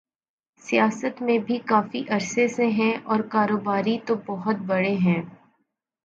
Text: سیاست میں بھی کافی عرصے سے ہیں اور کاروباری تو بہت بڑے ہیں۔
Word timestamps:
سیاست 0.63 1.21
میں 1.21 1.37
بھی 1.37 1.57
کافی 1.65 2.03
عرصے 2.09 2.47
سے 2.47 2.67
ہیں 2.69 2.93
اور 3.03 3.19
کاروباری 3.29 3.97
تو 4.05 4.15
بہت 4.25 4.55
بڑے 4.65 4.93
ہیں۔ 4.97 5.21